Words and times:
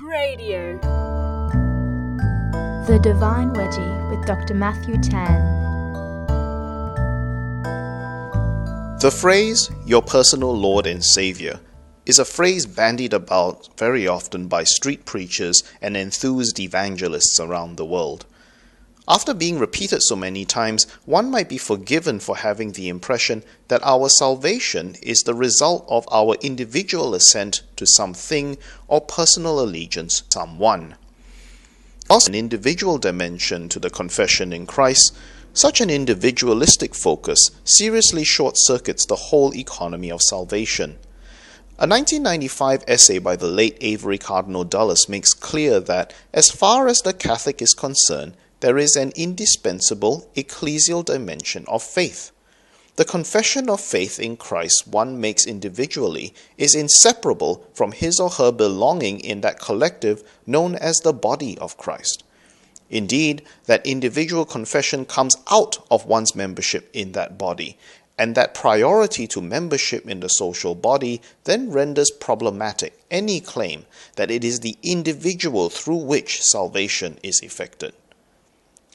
Radio. 0.00 0.78
The 2.86 3.00
Divine 3.02 3.52
Wedgie 3.52 4.10
with 4.10 4.24
Dr. 4.28 4.54
Matthew 4.54 4.96
Tan. 4.98 5.42
The 9.00 9.10
phrase, 9.10 9.70
your 9.84 10.02
personal 10.02 10.56
Lord 10.56 10.86
and 10.86 11.04
Savior, 11.04 11.58
is 12.06 12.20
a 12.20 12.24
phrase 12.24 12.64
bandied 12.64 13.12
about 13.12 13.76
very 13.76 14.06
often 14.06 14.46
by 14.46 14.62
street 14.62 15.04
preachers 15.04 15.64
and 15.82 15.96
enthused 15.96 16.60
evangelists 16.60 17.40
around 17.40 17.76
the 17.76 17.84
world. 17.84 18.24
After 19.10 19.32
being 19.32 19.58
repeated 19.58 20.02
so 20.02 20.16
many 20.16 20.44
times, 20.44 20.86
one 21.06 21.30
might 21.30 21.48
be 21.48 21.56
forgiven 21.56 22.20
for 22.20 22.36
having 22.36 22.72
the 22.72 22.90
impression 22.90 23.42
that 23.68 23.80
our 23.82 24.10
salvation 24.10 24.96
is 25.02 25.22
the 25.22 25.32
result 25.32 25.86
of 25.88 26.06
our 26.12 26.34
individual 26.42 27.14
assent 27.14 27.62
to 27.76 27.86
something 27.86 28.58
or 28.86 29.00
personal 29.00 29.60
allegiance 29.60 30.20
to 30.20 30.26
someone. 30.32 30.96
Also, 32.10 32.30
an 32.30 32.34
individual 32.34 32.98
dimension 32.98 33.70
to 33.70 33.78
the 33.78 33.88
confession 33.88 34.52
in 34.52 34.66
Christ, 34.66 35.16
such 35.54 35.80
an 35.80 35.88
individualistic 35.88 36.94
focus 36.94 37.50
seriously 37.64 38.24
short 38.24 38.56
circuits 38.58 39.06
the 39.06 39.16
whole 39.16 39.54
economy 39.54 40.10
of 40.10 40.20
salvation. 40.20 40.98
A 41.78 41.86
1995 41.86 42.84
essay 42.86 43.18
by 43.18 43.36
the 43.36 43.46
late 43.46 43.78
Avery 43.80 44.18
Cardinal 44.18 44.64
Dulles 44.64 45.08
makes 45.08 45.32
clear 45.32 45.80
that, 45.80 46.12
as 46.34 46.50
far 46.50 46.88
as 46.88 46.98
the 46.98 47.14
Catholic 47.14 47.62
is 47.62 47.72
concerned, 47.72 48.34
there 48.60 48.78
is 48.78 48.96
an 48.96 49.12
indispensable 49.14 50.28
ecclesial 50.34 51.04
dimension 51.04 51.64
of 51.68 51.82
faith. 51.82 52.32
The 52.96 53.04
confession 53.04 53.70
of 53.70 53.80
faith 53.80 54.18
in 54.18 54.36
Christ 54.36 54.88
one 54.88 55.20
makes 55.20 55.46
individually 55.46 56.34
is 56.56 56.74
inseparable 56.74 57.64
from 57.72 57.92
his 57.92 58.18
or 58.18 58.30
her 58.30 58.50
belonging 58.50 59.20
in 59.20 59.40
that 59.42 59.60
collective 59.60 60.24
known 60.46 60.74
as 60.74 60.98
the 60.98 61.12
body 61.12 61.56
of 61.58 61.76
Christ. 61.76 62.24
Indeed, 62.90 63.42
that 63.66 63.86
individual 63.86 64.44
confession 64.44 65.04
comes 65.04 65.36
out 65.48 65.78
of 65.90 66.06
one's 66.06 66.34
membership 66.34 66.90
in 66.92 67.12
that 67.12 67.38
body, 67.38 67.78
and 68.18 68.34
that 68.34 68.54
priority 68.54 69.28
to 69.28 69.40
membership 69.40 70.08
in 70.08 70.18
the 70.18 70.28
social 70.28 70.74
body 70.74 71.22
then 71.44 71.70
renders 71.70 72.10
problematic 72.10 72.98
any 73.10 73.40
claim 73.40 73.86
that 74.16 74.30
it 74.30 74.42
is 74.42 74.60
the 74.60 74.76
individual 74.82 75.70
through 75.70 75.98
which 75.98 76.42
salvation 76.42 77.18
is 77.22 77.40
effected. 77.44 77.92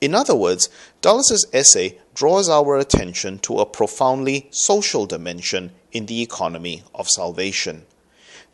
In 0.00 0.14
other 0.14 0.34
words, 0.36 0.68
Dulles's 1.00 1.46
essay 1.52 1.98
draws 2.14 2.48
our 2.48 2.78
attention 2.78 3.40
to 3.40 3.58
a 3.58 3.66
profoundly 3.66 4.48
social 4.52 5.06
dimension 5.06 5.72
in 5.90 6.06
the 6.06 6.22
economy 6.22 6.84
of 6.94 7.08
salvation. 7.08 7.84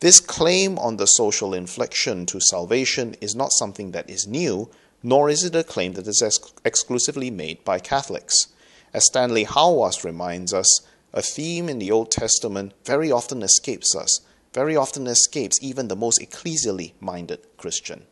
This 0.01 0.21
claim 0.21 0.79
on 0.79 0.97
the 0.97 1.07
social 1.07 1.53
inflection 1.53 2.25
to 2.27 2.41
salvation 2.41 3.15
is 3.21 3.37
not 3.37 3.53
something 3.53 3.91
that 3.91 4.09
is 4.09 4.27
new, 4.27 4.71
nor 5.03 5.29
is 5.29 5.45
it 5.45 5.55
a 5.55 5.63
claim 5.63 5.93
that 5.95 6.07
is 6.07 6.23
ex- 6.23 6.53
exclusively 6.65 7.31
made 7.31 7.63
by 7.63 7.79
Catholics. 7.79 8.49
As 8.95 9.05
Stanley 9.05 9.45
Hauerwas 9.45 10.03
reminds 10.03 10.55
us, 10.55 10.81
a 11.13 11.21
theme 11.21 11.69
in 11.69 11.79
the 11.79 11.91
Old 11.91 12.11
Testament 12.11 12.73
very 12.87 13.13
often 13.13 13.43
escapes 13.43 13.95
us, 13.95 14.21
very 14.55 14.77
often 14.77 15.07
escapes 15.07 15.59
even 15.61 15.89
the 15.89 15.97
most 15.97 16.21
ecclesially 16.21 16.93
minded 17.01 17.41
Christian 17.59 18.07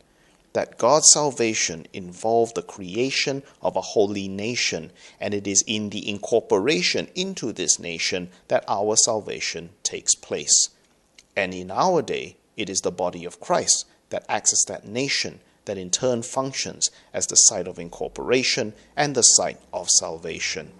that 0.53 0.77
God's 0.77 1.11
salvation 1.11 1.87
involved 1.93 2.55
the 2.55 2.61
creation 2.61 3.43
of 3.61 3.75
a 3.75 3.81
holy 3.81 4.27
nation, 4.27 4.91
and 5.19 5.33
it 5.33 5.47
is 5.47 5.63
in 5.67 5.89
the 5.89 6.07
incorporation 6.07 7.07
into 7.15 7.51
this 7.51 7.79
nation 7.79 8.29
that 8.47 8.63
our 8.67 8.95
salvation 8.95 9.71
takes 9.81 10.15
place. 10.15 10.69
And 11.35 11.53
in 11.53 11.71
our 11.71 12.01
day, 12.01 12.37
it 12.55 12.69
is 12.69 12.81
the 12.81 12.91
body 12.91 13.25
of 13.25 13.39
Christ 13.39 13.85
that 14.09 14.25
acts 14.29 14.53
as 14.53 14.63
that 14.67 14.87
nation 14.87 15.39
that 15.65 15.77
in 15.77 15.89
turn 15.89 16.21
functions 16.21 16.91
as 17.13 17.25
the 17.27 17.35
site 17.35 17.67
of 17.67 17.79
incorporation 17.79 18.73
and 18.95 19.15
the 19.15 19.21
site 19.21 19.59
of 19.71 19.89
salvation. 19.89 20.71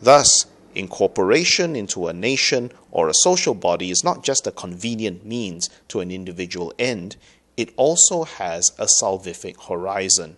Thus, 0.00 0.46
incorporation 0.74 1.76
into 1.76 2.06
a 2.06 2.12
nation 2.12 2.72
or 2.90 3.08
a 3.08 3.14
social 3.14 3.54
body 3.54 3.90
is 3.90 4.04
not 4.04 4.24
just 4.24 4.46
a 4.46 4.52
convenient 4.52 5.26
means 5.26 5.68
to 5.88 6.00
an 6.00 6.10
individual 6.10 6.72
end, 6.78 7.16
it 7.56 7.72
also 7.76 8.24
has 8.24 8.72
a 8.78 8.86
salvific 8.86 9.68
horizon. 9.68 10.36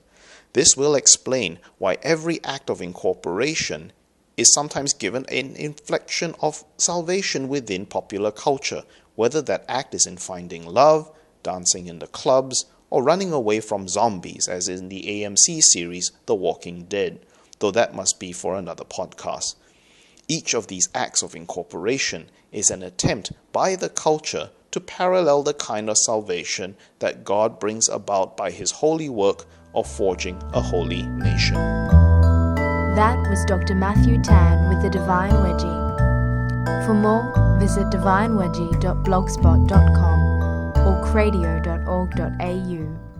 This 0.52 0.76
will 0.76 0.94
explain 0.94 1.58
why 1.78 1.98
every 2.02 2.42
act 2.44 2.70
of 2.70 2.80
incorporation 2.80 3.92
is 4.36 4.52
sometimes 4.52 4.92
given 4.92 5.24
an 5.26 5.54
inflection 5.56 6.34
of 6.40 6.64
salvation 6.76 7.48
within 7.48 7.86
popular 7.86 8.30
culture, 8.30 8.82
whether 9.14 9.40
that 9.42 9.64
act 9.68 9.94
is 9.94 10.06
in 10.06 10.16
finding 10.16 10.66
love, 10.66 11.10
dancing 11.42 11.86
in 11.86 12.00
the 12.00 12.06
clubs, 12.06 12.66
or 12.90 13.02
running 13.02 13.32
away 13.32 13.60
from 13.60 13.88
zombies, 13.88 14.48
as 14.48 14.68
in 14.68 14.88
the 14.88 15.02
AMC 15.02 15.62
series 15.62 16.12
The 16.26 16.34
Walking 16.34 16.84
Dead, 16.84 17.20
though 17.58 17.70
that 17.70 17.94
must 17.94 18.18
be 18.18 18.32
for 18.32 18.56
another 18.56 18.84
podcast. 18.84 19.54
Each 20.26 20.54
of 20.54 20.68
these 20.68 20.88
acts 20.94 21.22
of 21.22 21.34
incorporation 21.34 22.30
is 22.50 22.70
an 22.70 22.82
attempt 22.82 23.32
by 23.52 23.76
the 23.76 23.88
culture 23.88 24.50
to 24.74 24.80
parallel 24.80 25.44
the 25.44 25.54
kind 25.54 25.88
of 25.88 25.96
salvation 25.96 26.74
that 26.98 27.22
God 27.22 27.60
brings 27.60 27.88
about 27.88 28.36
by 28.36 28.50
his 28.50 28.72
holy 28.72 29.08
work 29.08 29.46
of 29.72 29.86
forging 29.86 30.42
a 30.52 30.60
holy 30.60 31.04
nation. 31.04 31.54
That 32.96 33.16
was 33.30 33.44
Dr. 33.44 33.76
Matthew 33.76 34.20
Tan 34.20 34.68
with 34.68 34.82
the 34.82 34.90
Divine 34.90 35.30
Wedgie. 35.30 36.84
For 36.84 36.92
more, 36.92 37.32
visit 37.60 37.84
divinewedgie.blogspot.com 37.84 40.20
or 40.84 41.00
cradio.org.au. 41.06 43.13